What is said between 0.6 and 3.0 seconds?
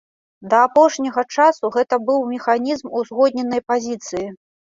апошняга часу гэта быў механізм